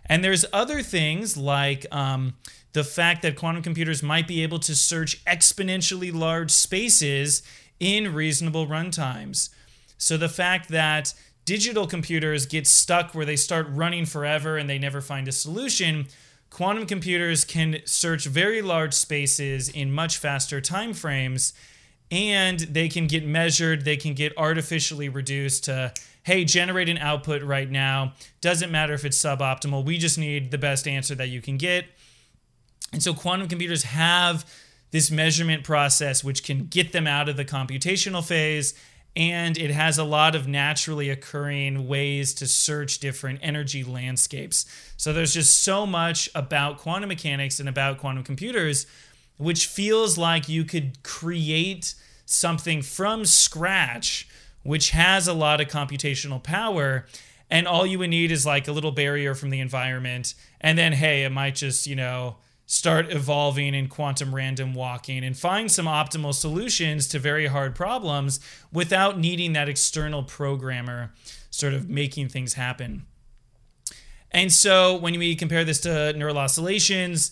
[0.06, 2.34] And there's other things like um,
[2.72, 7.42] the fact that quantum computers might be able to search exponentially large spaces
[7.80, 9.50] in reasonable runtimes.
[9.98, 11.14] So the fact that
[11.44, 16.06] digital computers get stuck where they start running forever and they never find a solution,
[16.50, 21.52] quantum computers can search very large spaces in much faster time frames
[22.11, 25.92] and they can get measured, they can get artificially reduced to,
[26.22, 28.12] hey, generate an output right now.
[28.40, 31.86] Doesn't matter if it's suboptimal, we just need the best answer that you can get.
[32.92, 34.48] And so quantum computers have
[34.92, 38.74] this measurement process which can get them out of the computational phase.
[39.16, 44.66] And it has a lot of naturally occurring ways to search different energy landscapes.
[44.98, 48.86] So there's just so much about quantum mechanics and about quantum computers
[49.37, 54.28] which feels like you could create something from scratch
[54.62, 57.07] which has a lot of computational power
[57.49, 60.93] and all you would need is like a little barrier from the environment and then
[60.93, 65.87] hey it might just you know start evolving in quantum random walking and find some
[65.87, 68.41] optimal solutions to very hard problems
[68.72, 71.12] without needing that external programmer
[71.49, 73.07] sort of making things happen.
[74.32, 77.30] And so when we compare this to neural oscillations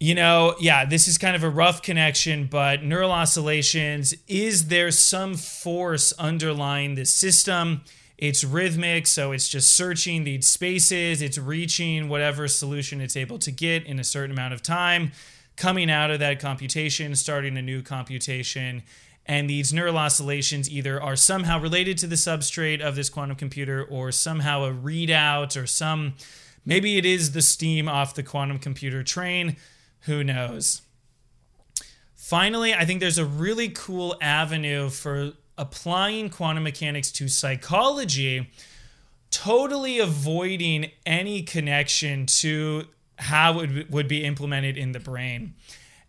[0.00, 4.90] you know, yeah, this is kind of a rough connection, but neural oscillations, is there
[4.90, 7.82] some force underlying this system?
[8.18, 13.50] It's rhythmic, so it's just searching these spaces, it's reaching whatever solution it's able to
[13.50, 15.12] get in a certain amount of time,
[15.56, 18.82] coming out of that computation, starting a new computation.
[19.26, 23.84] And these neural oscillations either are somehow related to the substrate of this quantum computer
[23.84, 26.14] or somehow a readout or some,
[26.66, 29.56] maybe it is the steam off the quantum computer train
[30.04, 30.82] who knows?
[32.14, 38.50] Finally, I think there's a really cool avenue for applying quantum mechanics to psychology,
[39.30, 42.84] totally avoiding any connection to
[43.18, 45.54] how it would be implemented in the brain.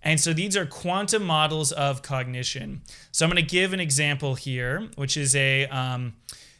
[0.02, 2.82] And so these are quantum models of cognition.
[3.12, 6.14] So I'm going to give an example here, which is a um,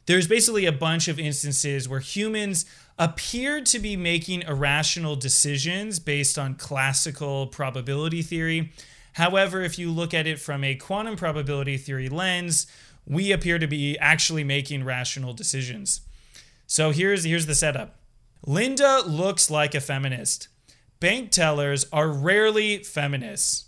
[0.08, 2.66] there's basically a bunch of instances where humans
[2.98, 8.72] appeared to be making irrational decisions based on classical probability theory.
[9.14, 12.68] However, if you look at it from a quantum probability theory lens,
[13.06, 16.02] we appear to be actually making rational decisions.
[16.68, 18.00] So here's here's the setup.
[18.46, 20.48] Linda looks like a feminist.
[21.00, 23.66] Bank tellers are rarely feminists.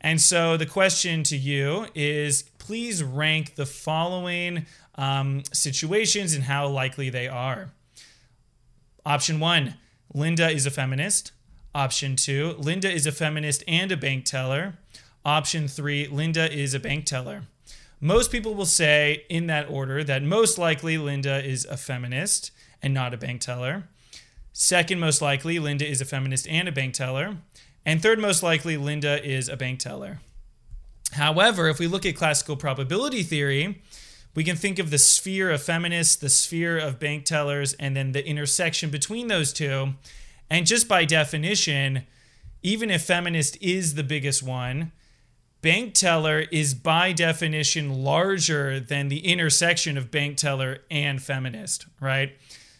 [0.00, 4.66] And so the question to you is please rank the following
[4.96, 7.70] um, situations and how likely they are.
[9.06, 9.74] Option one,
[10.12, 11.30] Linda is a feminist.
[11.72, 14.78] Option two, Linda is a feminist and a bank teller.
[15.24, 17.44] Option three, Linda is a bank teller.
[18.00, 22.50] Most people will say in that order that most likely Linda is a feminist
[22.82, 23.84] and not a bank teller.
[24.52, 27.36] Second most likely, Linda is a feminist and a bank teller.
[27.84, 30.18] And third most likely, Linda is a bank teller.
[31.12, 33.82] However, if we look at classical probability theory,
[34.36, 38.12] we can think of the sphere of feminists, the sphere of bank tellers, and then
[38.12, 39.94] the intersection between those two.
[40.50, 42.06] And just by definition,
[42.62, 44.92] even if feminist is the biggest one,
[45.62, 52.36] bank teller is by definition larger than the intersection of bank teller and feminist, right?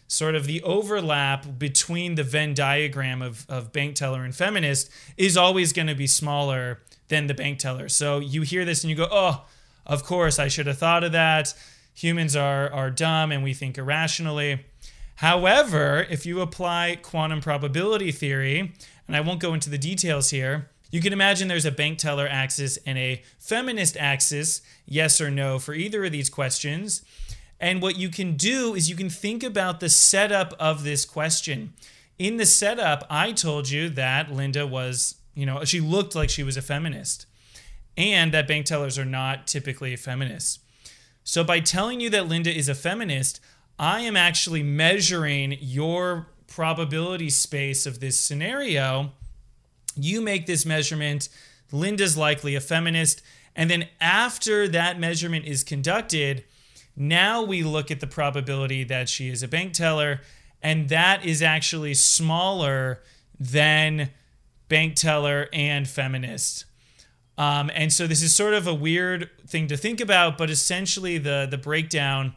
[0.07, 5.35] Sort of the overlap between the Venn diagram of, of bank teller and feminist is
[5.35, 7.89] always going to be smaller than the bank teller.
[7.89, 9.45] So you hear this and you go, oh,
[9.87, 11.53] of course, I should have thought of that.
[11.95, 14.65] Humans are, are dumb and we think irrationally.
[15.15, 18.73] However, if you apply quantum probability theory,
[19.07, 22.27] and I won't go into the details here, you can imagine there's a bank teller
[22.29, 27.01] axis and a feminist axis, yes or no, for either of these questions.
[27.59, 31.73] And what you can do is you can think about the setup of this question.
[32.19, 36.43] In the setup, I told you that Linda was, you know, she looked like she
[36.43, 37.26] was a feminist
[37.97, 40.59] and that bank tellers are not typically feminists.
[41.23, 43.41] So by telling you that Linda is a feminist,
[43.77, 49.11] I am actually measuring your probability space of this scenario.
[49.95, 51.27] You make this measurement,
[51.71, 53.21] Linda's likely a feminist,
[53.55, 56.43] and then after that measurement is conducted,
[56.95, 60.21] now we look at the probability that she is a bank teller,
[60.61, 63.01] and that is actually smaller
[63.39, 64.11] than
[64.69, 66.65] bank teller and feminist.
[67.37, 71.17] Um, and so this is sort of a weird thing to think about, but essentially
[71.17, 72.35] the the breakdown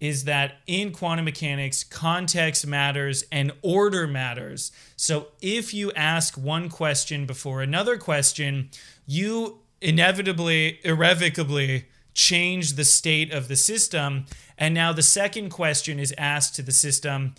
[0.00, 4.72] is that in quantum mechanics, context matters and order matters.
[4.96, 8.70] So if you ask one question before another question,
[9.06, 14.24] you inevitably, irrevocably change the state of the system.
[14.56, 17.34] And now the second question is asked to the system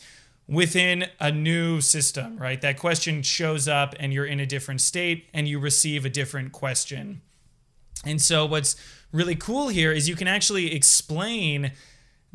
[0.52, 2.60] within a new system, right?
[2.60, 6.52] That question shows up and you're in a different state and you receive a different
[6.52, 7.22] question.
[8.06, 8.76] And so, what's
[9.14, 11.72] really cool here is you can actually explain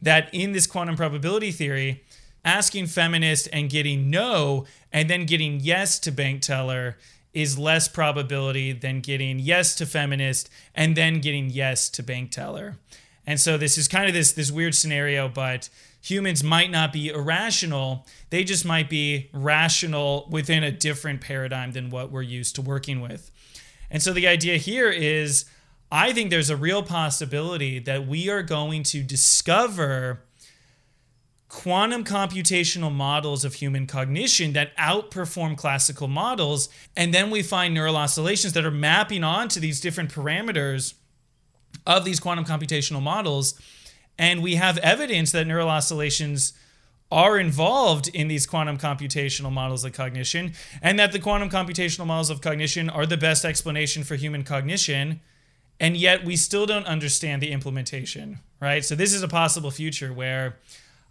[0.00, 2.04] that in this quantum probability theory,
[2.42, 6.96] asking feminist and getting no, and then getting yes to bank teller
[7.34, 12.78] is less probability than getting yes to feminist and then getting yes to bank teller.
[13.26, 15.68] And so this is kind of this this weird scenario, but
[16.06, 18.06] humans might not be irrational.
[18.30, 23.00] They just might be rational within a different paradigm than what we're used to working
[23.00, 23.32] with.
[23.90, 25.46] And so the idea here is
[25.90, 30.22] I think there's a real possibility that we are going to discover
[31.48, 36.68] quantum computational models of human cognition that outperform classical models.
[36.96, 40.94] And then we find neural oscillations that are mapping onto these different parameters
[41.84, 43.60] of these quantum computational models
[44.18, 46.52] And we have evidence that neural oscillations
[47.10, 50.52] are involved in these quantum computational models of cognition,
[50.82, 55.20] and that the quantum computational models of cognition are the best explanation for human cognition.
[55.78, 58.84] And yet we still don't understand the implementation, right?
[58.84, 60.56] So, this is a possible future where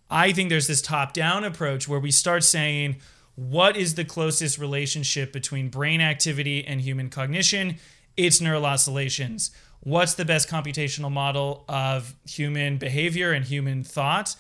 [0.09, 2.97] I think there's this top down approach where we start saying,
[3.35, 7.77] what is the closest relationship between brain activity and human cognition?
[8.17, 9.51] It's neural oscillations.
[9.85, 14.35] What's the best computational model of human behavior and human thought?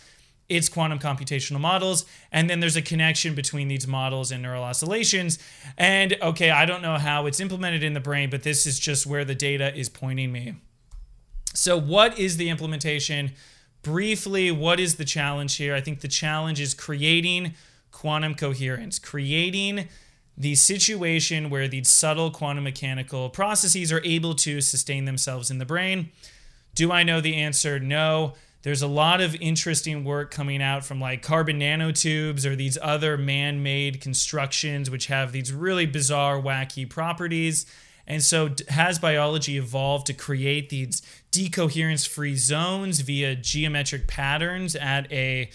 [0.49, 2.03] It's quantum computational models.
[2.31, 5.37] And then there's a connection between these models and neural oscillations.
[5.77, 9.05] And okay, I don't know how it's implemented in the brain, but this is just
[9.05, 10.55] where the data is pointing me.
[11.53, 13.33] So, what is the implementation?
[13.83, 15.75] Briefly, what is the challenge here?
[15.75, 17.53] I think the challenge is creating
[17.91, 19.89] quantum coherence, creating
[20.37, 25.65] the situation where these subtle quantum mechanical processes are able to sustain themselves in the
[25.65, 26.09] brain.
[26.73, 27.79] Do I know the answer?
[27.79, 28.33] No.
[28.63, 33.15] There's a lot of interesting work coming out from like carbon nanotubes or these other
[33.17, 37.65] man made constructions which have these really bizarre, wacky properties.
[38.07, 45.11] And so, has biology evolved to create these decoherence free zones via geometric patterns at
[45.11, 45.49] a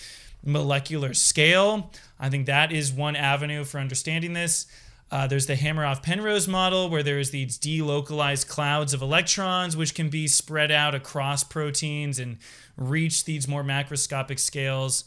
[0.44, 1.90] molecular scale?
[2.20, 4.66] I think that is one avenue for understanding this.
[5.10, 10.08] Uh, there's the Hameroff Penrose model, where there's these delocalized clouds of electrons, which can
[10.08, 12.38] be spread out across proteins and
[12.76, 15.04] reach these more macroscopic scales.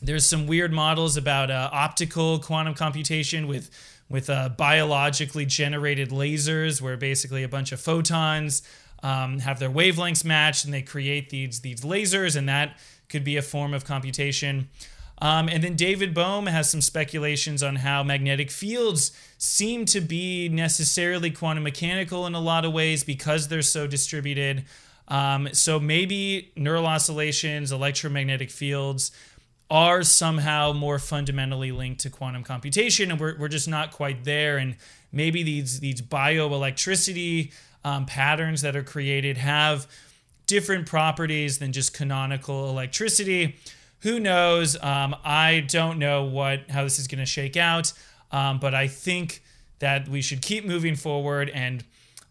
[0.00, 3.70] There's some weird models about uh, optical quantum computation with
[4.08, 8.62] with uh, biologically generated lasers, where basically a bunch of photons
[9.02, 13.36] um, have their wavelengths matched, and they create these these lasers, and that could be
[13.36, 14.68] a form of computation.
[15.18, 20.48] Um, and then David Bohm has some speculations on how magnetic fields seem to be
[20.48, 24.64] necessarily quantum mechanical in a lot of ways because they're so distributed.
[25.08, 29.12] Um, so maybe neural oscillations, electromagnetic fields
[29.70, 34.58] are somehow more fundamentally linked to quantum computation, and we're, we're just not quite there.
[34.58, 34.76] And
[35.12, 37.52] maybe these these bioelectricity
[37.84, 39.86] um, patterns that are created have
[40.46, 43.56] different properties than just canonical electricity
[44.04, 44.76] who knows?
[44.82, 47.92] Um, I don't know what how this is going to shake out,
[48.30, 49.42] um, but I think
[49.78, 51.48] that we should keep moving forward.
[51.48, 51.82] And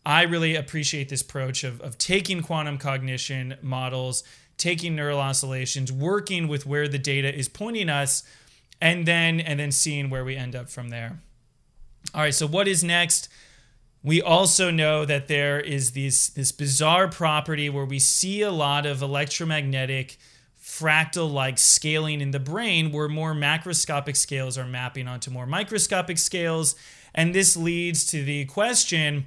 [0.05, 4.23] I really appreciate this approach of, of taking quantum cognition models,
[4.55, 8.23] taking neural oscillations, working with where the data is pointing us,
[8.79, 11.21] and then and then seeing where we end up from there.
[12.13, 12.35] All right.
[12.35, 13.29] So what is next?
[14.03, 18.85] We also know that there is this this bizarre property where we see a lot
[18.85, 20.19] of electromagnetic
[20.79, 26.17] fractal like scaling in the brain where more macroscopic scales are mapping onto more microscopic
[26.17, 26.75] scales.
[27.13, 29.25] And this leads to the question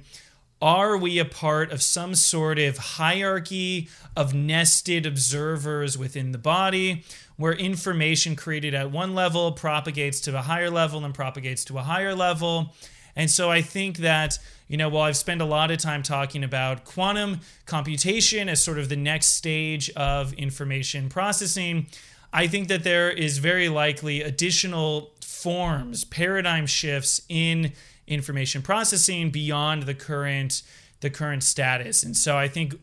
[0.61, 7.03] are we a part of some sort of hierarchy of nested observers within the body
[7.37, 11.83] where information created at one level propagates to a higher level and propagates to a
[11.83, 12.73] higher level?
[13.17, 14.37] And so I think that,
[14.67, 18.77] you know, while I've spent a lot of time talking about quantum computation as sort
[18.77, 21.87] of the next stage of information processing,
[22.31, 27.73] I think that there is very likely additional forms, paradigm shifts in
[28.05, 30.61] information processing beyond the current
[30.99, 32.03] the current status.
[32.03, 32.75] And so I think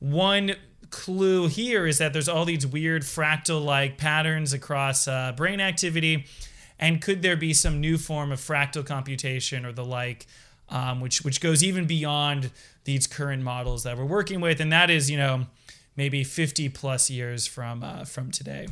[0.00, 0.54] one
[0.90, 6.26] clue here is that there's all these weird fractal like patterns across uh, brain activity
[6.80, 10.26] and could there be some new form of fractal computation or the like,
[10.70, 12.50] um, which which goes even beyond
[12.84, 15.46] these current models that we're working with, and that is you know
[15.94, 18.66] maybe 50 plus years from uh, from today.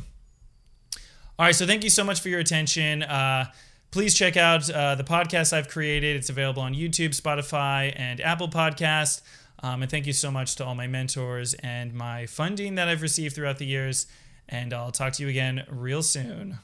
[1.37, 3.03] All right, so thank you so much for your attention.
[3.03, 3.45] Uh,
[3.91, 6.17] please check out uh, the podcast I've created.
[6.17, 9.21] It's available on YouTube, Spotify, and Apple Podcast.
[9.61, 13.01] Um, and thank you so much to all my mentors and my funding that I've
[13.01, 14.07] received throughout the years.
[14.49, 16.59] And I'll talk to you again real soon.